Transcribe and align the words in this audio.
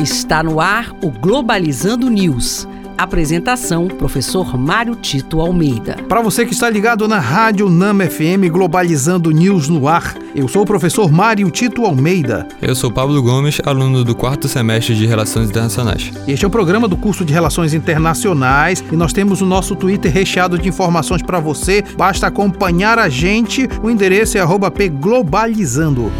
Está 0.00 0.42
no 0.42 0.60
ar 0.60 0.92
o 1.02 1.10
Globalizando 1.10 2.08
News. 2.08 2.66
Apresentação: 2.96 3.86
Professor 3.86 4.56
Mário 4.56 4.96
Tito 4.96 5.40
Almeida. 5.40 5.98
Para 6.08 6.22
você 6.22 6.46
que 6.46 6.54
está 6.54 6.70
ligado 6.70 7.06
na 7.06 7.18
Rádio 7.18 7.68
Nama 7.68 8.06
FM 8.06 8.48
Globalizando 8.50 9.30
News 9.30 9.68
no 9.68 9.86
ar, 9.86 10.14
eu 10.34 10.48
sou 10.48 10.62
o 10.62 10.64
professor 10.64 11.12
Mário 11.12 11.50
Tito 11.50 11.84
Almeida. 11.84 12.48
Eu 12.62 12.74
sou 12.74 12.90
Pablo 12.90 13.22
Gomes, 13.22 13.60
aluno 13.62 14.02
do 14.02 14.14
quarto 14.14 14.48
semestre 14.48 14.94
de 14.94 15.04
Relações 15.04 15.50
Internacionais. 15.50 16.10
Este 16.26 16.46
é 16.46 16.48
o 16.48 16.50
programa 16.50 16.88
do 16.88 16.96
curso 16.96 17.22
de 17.22 17.34
Relações 17.34 17.74
Internacionais 17.74 18.82
e 18.90 18.96
nós 18.96 19.12
temos 19.12 19.42
o 19.42 19.46
nosso 19.46 19.76
Twitter 19.76 20.10
recheado 20.10 20.58
de 20.58 20.66
informações 20.66 21.20
para 21.20 21.40
você. 21.40 21.84
Basta 21.94 22.26
acompanhar 22.26 22.98
a 22.98 23.10
gente. 23.10 23.68
O 23.82 23.90
endereço 23.90 24.38
é 24.38 24.40
@pglobalizando. 24.46 26.10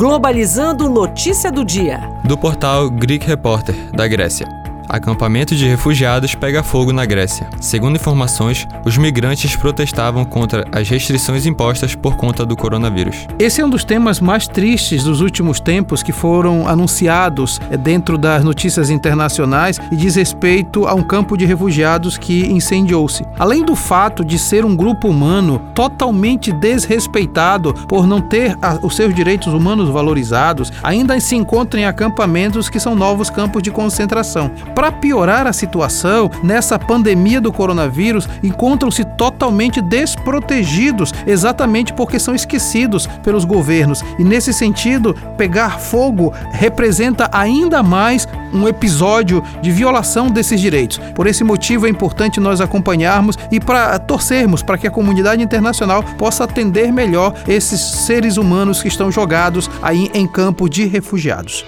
Globalizando 0.00 0.88
notícia 0.88 1.52
do 1.52 1.62
dia. 1.62 2.00
Do 2.24 2.34
portal 2.34 2.88
Greek 2.88 3.26
Reporter, 3.26 3.74
da 3.92 4.08
Grécia. 4.08 4.59
Acampamento 4.90 5.54
de 5.54 5.68
refugiados 5.68 6.34
pega 6.34 6.64
fogo 6.64 6.92
na 6.92 7.06
Grécia. 7.06 7.48
Segundo 7.60 7.94
informações, 7.94 8.66
os 8.84 8.98
migrantes 8.98 9.54
protestavam 9.54 10.24
contra 10.24 10.66
as 10.72 10.88
restrições 10.88 11.46
impostas 11.46 11.94
por 11.94 12.16
conta 12.16 12.44
do 12.44 12.56
coronavírus. 12.56 13.28
Esse 13.38 13.60
é 13.60 13.64
um 13.64 13.70
dos 13.70 13.84
temas 13.84 14.18
mais 14.18 14.48
tristes 14.48 15.04
dos 15.04 15.20
últimos 15.20 15.60
tempos 15.60 16.02
que 16.02 16.10
foram 16.10 16.66
anunciados 16.66 17.60
eh, 17.70 17.76
dentro 17.76 18.18
das 18.18 18.42
notícias 18.42 18.90
internacionais 18.90 19.78
e 19.92 19.96
diz 19.96 20.16
respeito 20.16 20.88
a 20.88 20.94
um 20.94 21.04
campo 21.04 21.36
de 21.36 21.46
refugiados 21.46 22.18
que 22.18 22.46
incendiou-se. 22.50 23.24
Além 23.38 23.64
do 23.64 23.76
fato 23.76 24.24
de 24.24 24.40
ser 24.40 24.64
um 24.64 24.74
grupo 24.74 25.06
humano 25.06 25.62
totalmente 25.72 26.50
desrespeitado 26.50 27.74
por 27.86 28.08
não 28.08 28.20
ter 28.20 28.58
os 28.82 28.96
seus 28.96 29.14
direitos 29.14 29.54
humanos 29.54 29.88
valorizados, 29.88 30.72
ainda 30.82 31.20
se 31.20 31.36
encontra 31.36 31.78
em 31.78 31.84
acampamentos 31.84 32.68
que 32.68 32.80
são 32.80 32.96
novos 32.96 33.30
campos 33.30 33.62
de 33.62 33.70
concentração. 33.70 34.50
Para 34.80 34.92
piorar 34.92 35.46
a 35.46 35.52
situação, 35.52 36.30
nessa 36.42 36.78
pandemia 36.78 37.38
do 37.38 37.52
coronavírus, 37.52 38.26
encontram-se 38.42 39.04
totalmente 39.04 39.82
desprotegidos, 39.82 41.12
exatamente 41.26 41.92
porque 41.92 42.18
são 42.18 42.34
esquecidos 42.34 43.06
pelos 43.22 43.44
governos. 43.44 44.02
E 44.18 44.24
nesse 44.24 44.54
sentido, 44.54 45.14
pegar 45.36 45.78
fogo 45.78 46.32
representa 46.50 47.28
ainda 47.30 47.82
mais 47.82 48.26
um 48.54 48.66
episódio 48.66 49.44
de 49.60 49.70
violação 49.70 50.30
desses 50.30 50.58
direitos. 50.58 50.96
Por 51.14 51.26
esse 51.26 51.44
motivo 51.44 51.86
é 51.86 51.90
importante 51.90 52.40
nós 52.40 52.62
acompanharmos 52.62 53.36
e 53.52 53.60
para 53.60 53.98
torcermos 53.98 54.62
para 54.62 54.78
que 54.78 54.86
a 54.86 54.90
comunidade 54.90 55.42
internacional 55.42 56.02
possa 56.16 56.44
atender 56.44 56.90
melhor 56.90 57.34
esses 57.46 57.78
seres 57.82 58.38
humanos 58.38 58.80
que 58.80 58.88
estão 58.88 59.12
jogados 59.12 59.70
aí 59.82 60.10
em 60.14 60.26
campo 60.26 60.70
de 60.70 60.86
refugiados. 60.86 61.66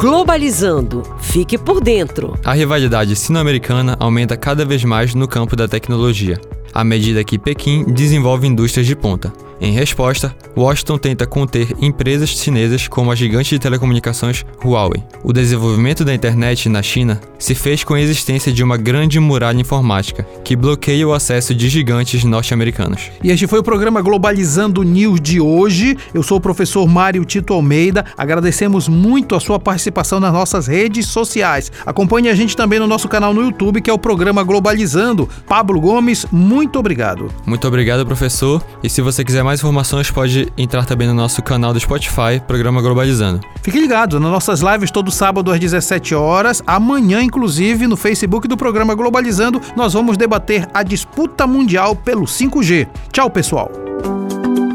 Globalizando. 0.00 1.02
Fique 1.30 1.56
por 1.56 1.80
dentro. 1.80 2.36
A 2.44 2.52
rivalidade 2.52 3.14
sino-americana 3.14 3.96
aumenta 4.00 4.36
cada 4.36 4.64
vez 4.64 4.82
mais 4.82 5.14
no 5.14 5.28
campo 5.28 5.54
da 5.54 5.68
tecnologia, 5.68 6.40
à 6.74 6.82
medida 6.82 7.22
que 7.22 7.38
Pequim 7.38 7.84
desenvolve 7.84 8.48
indústrias 8.48 8.84
de 8.84 8.96
ponta. 8.96 9.32
Em 9.60 9.72
resposta, 9.72 10.34
Washington 10.56 10.96
tenta 10.96 11.26
conter 11.26 11.76
empresas 11.82 12.30
chinesas 12.30 12.88
como 12.88 13.12
a 13.12 13.14
gigante 13.14 13.50
de 13.50 13.58
telecomunicações 13.58 14.42
Huawei. 14.64 15.02
O 15.22 15.34
desenvolvimento 15.34 16.02
da 16.02 16.14
internet 16.14 16.66
na 16.68 16.82
China 16.82 17.20
se 17.38 17.54
fez 17.54 17.84
com 17.84 17.92
a 17.92 18.00
existência 18.00 18.50
de 18.50 18.64
uma 18.64 18.78
grande 18.78 19.20
muralha 19.20 19.60
informática 19.60 20.26
que 20.42 20.56
bloqueia 20.56 21.06
o 21.06 21.12
acesso 21.12 21.54
de 21.54 21.68
gigantes 21.68 22.24
norte-americanos. 22.24 23.10
E 23.22 23.30
este 23.30 23.46
foi 23.46 23.58
o 23.58 23.62
programa 23.62 24.00
Globalizando 24.00 24.82
News 24.82 25.20
de 25.20 25.40
hoje. 25.40 25.94
Eu 26.14 26.22
sou 26.22 26.38
o 26.38 26.40
professor 26.40 26.88
Mário 26.88 27.24
Tito 27.26 27.52
Almeida. 27.52 28.06
Agradecemos 28.16 28.88
muito 28.88 29.34
a 29.34 29.40
sua 29.40 29.58
participação 29.58 30.20
nas 30.20 30.32
nossas 30.32 30.66
redes 30.66 31.06
sociais. 31.06 31.70
Acompanhe 31.84 32.30
a 32.30 32.34
gente 32.34 32.56
também 32.56 32.78
no 32.78 32.86
nosso 32.86 33.08
canal 33.08 33.34
no 33.34 33.42
YouTube, 33.42 33.82
que 33.82 33.90
é 33.90 33.92
o 33.92 33.98
programa 33.98 34.42
Globalizando. 34.42 35.28
Pablo 35.46 35.78
Gomes, 35.80 36.24
muito 36.32 36.78
obrigado. 36.78 37.28
Muito 37.44 37.68
obrigado, 37.68 38.06
professor. 38.06 38.62
E 38.82 38.88
se 38.88 39.02
você 39.02 39.22
quiser 39.22 39.42
mais 39.42 39.49
mais 39.50 39.58
informações, 39.58 40.08
pode 40.12 40.46
entrar 40.56 40.86
também 40.86 41.08
no 41.08 41.14
nosso 41.14 41.42
canal 41.42 41.72
do 41.72 41.80
Spotify, 41.80 42.40
Programa 42.46 42.80
Globalizando. 42.80 43.40
Fique 43.62 43.80
ligado 43.80 44.20
nas 44.20 44.30
nossas 44.30 44.60
lives 44.60 44.92
todo 44.92 45.10
sábado 45.10 45.50
às 45.50 45.58
17 45.58 46.14
horas. 46.14 46.62
Amanhã, 46.64 47.20
inclusive, 47.20 47.88
no 47.88 47.96
Facebook 47.96 48.46
do 48.46 48.56
Programa 48.56 48.94
Globalizando, 48.94 49.60
nós 49.74 49.92
vamos 49.92 50.16
debater 50.16 50.68
a 50.72 50.84
disputa 50.84 51.48
mundial 51.48 51.96
pelo 51.96 52.26
5G. 52.26 52.86
Tchau, 53.10 53.28
pessoal. 53.28 53.72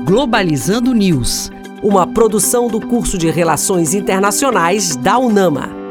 Globalizando 0.03 0.93
News, 0.93 1.49
uma 1.81 2.05
produção 2.05 2.67
do 2.67 2.81
curso 2.81 3.17
de 3.17 3.29
Relações 3.29 3.93
Internacionais 3.93 4.97
da 4.97 5.17
UNAMA. 5.17 5.84